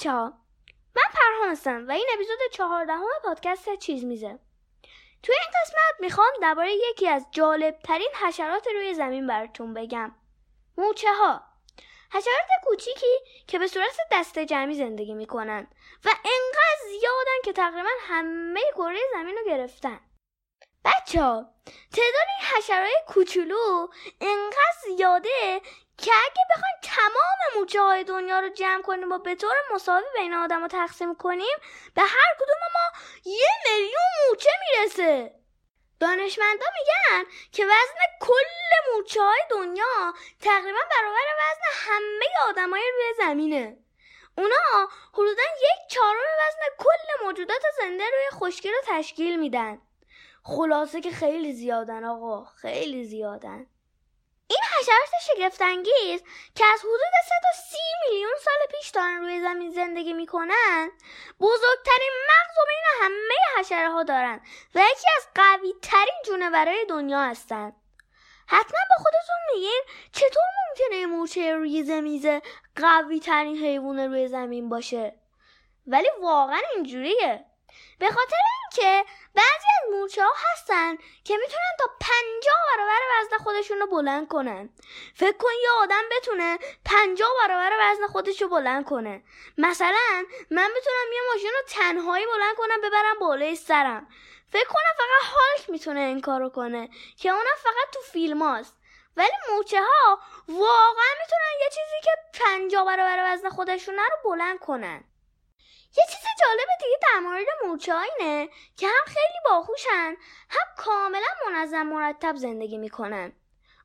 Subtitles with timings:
[0.00, 0.32] بچه ها
[0.96, 4.38] من پرهام هستم و این اپیزود چهاردهم پادکست چیز میزه.
[5.22, 10.14] توی این قسمت می‌خوام درباره یکی از جالب ترین حشرات روی زمین براتون بگم.
[10.76, 11.42] موچه ها
[12.12, 13.16] حشرات کوچیکی
[13.46, 15.66] که به صورت دسته جمعی زندگی می‌کنن
[16.04, 20.00] و انقدر زیادن که تقریبا همه کره زمین رو گرفتن.
[20.84, 23.88] بچه ها تعداد این حشرات کوچولو
[24.20, 25.60] انقدر زیاده
[26.02, 30.34] که اگه بخوایم تمام موچه های دنیا رو جمع کنیم و به طور مساوی بین
[30.34, 31.56] آدم رو تقسیم کنیم
[31.94, 35.34] به هر کدوم ما یه میلیون موچه می‌رسه.
[36.00, 43.78] دانشمندا میگن که وزن کل موچه های دنیا تقریبا برابر وزن همه آدمای روی زمینه.
[44.38, 49.78] اونا حدودا یک چهارم وزن کل موجودات زنده روی خشکی رو تشکیل میدن.
[50.44, 53.66] خلاصه که خیلی زیادن آقا خیلی زیادن.
[54.80, 56.22] حشرات شگفتانگیز
[56.54, 60.90] که از حدود سه تا سی میلیون سال پیش دارن روی زمین زندگی می‌کنن
[61.40, 64.40] بزرگترین مغز و بین همه حشره ها دارن
[64.74, 67.72] و یکی از قوی ترین جونورای دنیا هستن.
[68.46, 72.42] حتما با خودتون میگین چطور ممکنه مورچه روی زمیزه
[72.76, 75.14] قوی ترین حیوان روی زمین باشه؟
[75.86, 77.44] ولی واقعا اینجوریه.
[77.98, 78.36] به خاطر
[78.72, 79.04] اینکه
[79.34, 84.70] بعضی از مورچه ها هستن که می‌تونن تا پنجاه برابر وزن خودشون رو بلند کنن.
[85.14, 89.22] فکر کن یه آدم بتونه پنجاه برابر وزن خودش رو بلند کنه.
[89.58, 94.08] مثلا من بتونم یه ماشین رو تنهایی بلند کنم ببرم بالای سرم.
[94.52, 98.76] فکر کنم فقط هالک می‌تونه این کارو کنه که اونم فقط تو فیلم هاست.
[99.16, 102.10] ولی موچه ها واقعا می‌تونن یه چیزی که
[102.44, 105.04] پنجاه برابر وزن خودشونه رو بلند کنن.
[105.96, 110.16] یه چیز جالب دیگه در مورد مورچه اینه که هم خیلی باهوشن
[110.50, 113.32] هم کاملا منظم مرتب زندگی می‌کنن.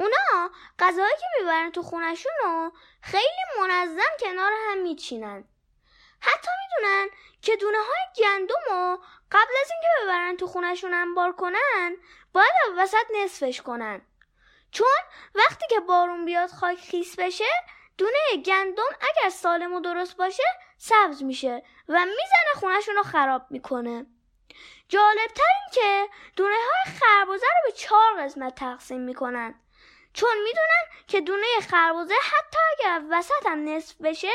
[0.00, 2.72] اونا غذایی که می‌برن تو خونشون رو
[3.02, 5.44] خیلی منظم کنار هم میچینن.
[6.20, 7.08] حتی می‌دونن
[7.42, 8.96] که دونه های گندم رو
[9.32, 11.96] قبل از اینکه ببرن تو خونشون انبار کنن
[12.32, 14.06] باید وسط نصفش کنن.
[14.70, 14.96] چون
[15.34, 17.44] وقتی که بارون بیاد خاک خیس بشه
[17.98, 20.42] دونه گندم اگر سالم و درست باشه
[20.78, 24.06] سبز میشه و می‌زنه خونهشون رو خراب می‌کنه.
[24.88, 29.54] جالبتر این که دونه های خربوزه رو به چهار قسمت تقسیم می‌کنن.
[30.12, 34.32] چون می‌دونن که دونه خربوزه حتی اگر وسط هم نصف بشه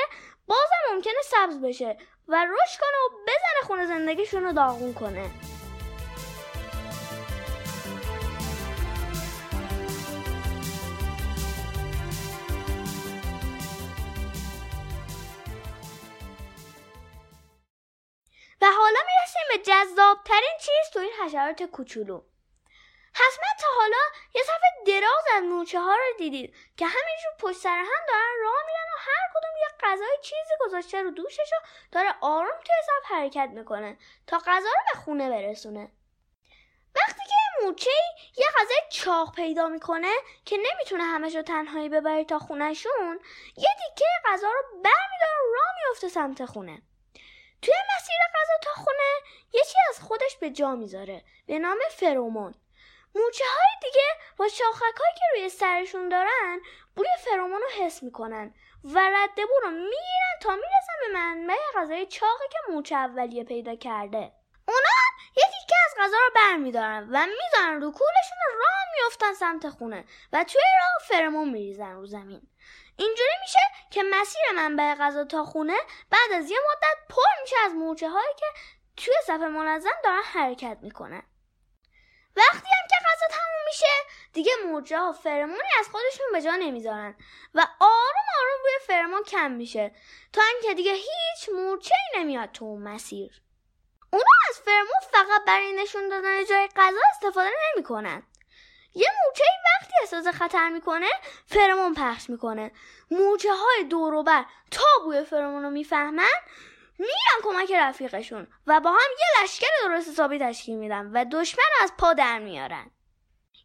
[0.47, 1.97] بازم ممکنه سبز بشه
[2.27, 5.50] و رشد کنه و بزنه خونه زندگیشون رو داغون کنه.
[18.81, 22.21] حالا می‌رسیم به جذابترین چیز تو این حشرات کوچولو.
[23.13, 23.97] حتما تا حالا
[24.35, 28.63] یه صفحه دراز از موچه ها رو دیدید که همینجور پشت سر هم دارن راه
[28.67, 33.11] میرن و هر کدوم یه غذای چیزی گذاشته رو دوشش و داره آروم توی صف
[33.11, 33.97] حرکت می‌کنه
[34.27, 35.91] تا غذا رو به خونه برسونه.
[36.95, 37.91] وقتی که موچه
[38.37, 40.13] یه غذای چاق پیدا می‌کنه
[40.45, 43.19] که نمی‌تونه همش رو تنهایی ببره تا خونهشون
[43.57, 46.81] یه دیگه غذا رو برمیداره و راه میفته سمت خونه.
[48.11, 49.13] مسیر غذا تا خونه
[49.53, 52.55] یه چی از خودش به جا می‌ذاره به نام فرومون
[53.15, 54.05] موچه های دیگه
[54.37, 56.59] با شاخک هایی که روی سرشون دارن
[56.95, 62.47] بوی فرومون رو حس می‌کنن و رده رو می‌گیرن تا می‌رسن به منبع غذای چاقی
[62.51, 64.31] که موچه اولیه پیدا کرده.
[64.67, 65.01] اونا
[65.37, 70.05] یه تیکه از غذا رو برمیدارن و می‌ذارن رو کولشون رو راه میفتن سمت خونه
[70.33, 72.47] و توی راه فرمون میریزن رو زمین.
[72.95, 73.59] اینجوری میشه
[73.91, 75.77] که مسیر منبع غذا تا خونه
[76.09, 78.45] بعد از یه مدت پر میشه از مورچه هایی که
[78.97, 81.23] توی صفحه منظم دارن حرکت می‌کنن
[82.35, 83.87] وقتی هم که غذا تموم میشه
[84.33, 87.15] دیگه مورچه ها فرمونی از خودشون به جا نمی‌ذارن
[87.53, 89.95] و آروم آروم روی فرمون کم میشه
[90.33, 93.41] تا اینکه دیگه هیچ مورچه نمیاد تو اون مسیر.
[94.13, 98.23] اونا از فرمون فقط برای نشون دادن جای غذا استفاده نمی‌کنن.
[98.93, 101.09] یه موچه وقتی احساس خطر می‌کنه
[101.45, 102.71] فرمون پخش می‌کنه.
[103.11, 106.39] موچه های دوروبر تا بوی فرمون رو می‌فهمن
[106.99, 111.93] میرن کمک رفیقشون و با هم یه لشکر درست حسابی تشکیل میدن و دشمن از
[111.97, 112.91] پا در میارن.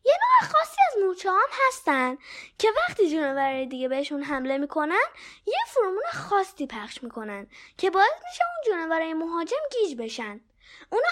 [0.04, 2.18] یه نوع خاصی از موچه هم هستن
[2.58, 5.06] که وقتی جونور دیگه بهشون حمله می‌کنن
[5.46, 7.46] یه فرمون خاصی پخش می‌کنن
[7.78, 10.40] که باعث میشه اون جونورای مهاجم گیج بشن.
[10.90, 11.08] اونا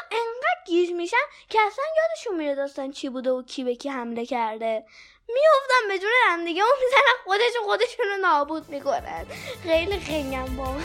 [0.66, 1.16] گیج میشن
[1.48, 4.84] که اصلا یادشون میره داستان چی بوده و کی به کی حمله کرده.
[5.28, 6.62] میافتن به جون هم دیگه.
[6.62, 9.26] و می‌زنن خودشون خودشون رو نابود می‌کنن.
[9.62, 10.76] خیلی خنگم با و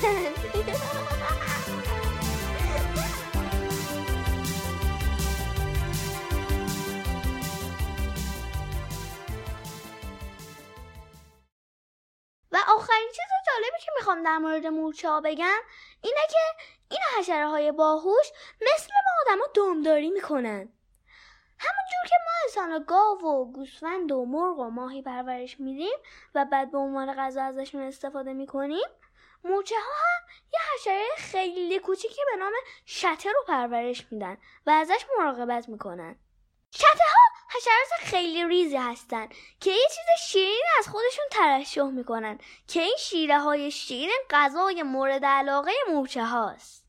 [13.60, 15.60] جالبی که می‌خوام در مورد مورچه ها بگم
[16.02, 20.70] اینه که این حشره های باهوش مثل ما آدما دامداری می‌کنن.
[21.60, 25.98] همونجور که ما انسان گاو و گوسفند و مرغ و ماهی پرورش میدیم
[26.36, 28.88] و بعد به عنوان غذا ازشون استفاده می‌کنیم
[29.44, 30.22] مورچه ها هم
[30.54, 32.54] یه حشره خیلی کوچیکی به نام
[32.86, 36.16] شته رو پرورش میدن و ازش مراقبت می‌کنن.
[36.72, 39.30] شته ها حشرات خیلی ریزی هستن
[39.60, 45.26] که یه چیز شیرین از خودشون ترشح می‌کنن که این شیره های شیرین غذای مورد
[45.26, 46.86] علاقه مورچه هاست.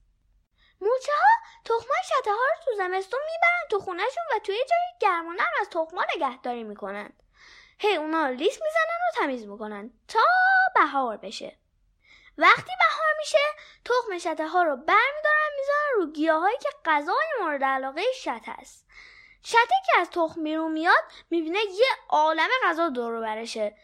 [0.81, 5.29] مورچه ها تخمای شته ها رو تو زمستون می‌برن تو خونهشون و توی جای گرم
[5.29, 7.13] و از تخما نگهداری می‌کنن.
[7.79, 10.21] هی اونا رو لیست می‌زنن و تمیز می‌کنن تا
[10.75, 11.59] بهار بشه.
[12.39, 13.39] وقتی بهار میشه
[13.85, 18.87] تخم شته ها رو برمیدارن می‌ذارن رو گیاهایی که غذای مورد علاقه شته است
[19.43, 23.77] شته که از تخم بیرون میاد می‌بینه یه عالم غذا دور برشه.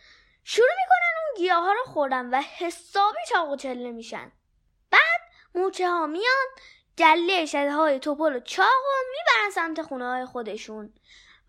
[0.44, 4.32] شروع می‌کنن اون گیاه ها رو خوردن و حسابی چاق و چله میشن.
[4.91, 5.20] بعد
[5.55, 6.47] موچه ها میان
[6.99, 10.94] گله شده های توپل و چاق و می‌برن سمت خونه های خودشون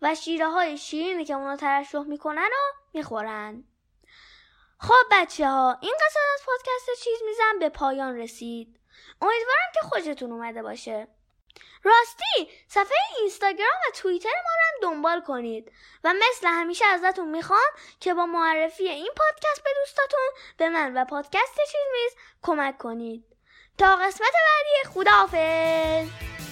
[0.02, 3.64] و شیره های شیرینی که اونا ترشح می‌کنن و می‌خورن.
[4.80, 8.80] خب بچه ها این قسمت از پادکست چیز میزن به پایان رسید.
[9.22, 11.08] امیدوارم که خوشتون اومده باشه.
[11.82, 15.72] راستی صفحه اینستاگرام و توییتر ما رو هم دنبال کنید
[16.04, 21.04] و مثل همیشه ازتون می‌خوام که با معرفی این پادکست به دوستاتون به من و
[21.04, 22.12] پادکست چیز میز
[22.42, 23.24] کمک کنید.
[23.78, 26.47] تا قسمت بعدی خداحافظ!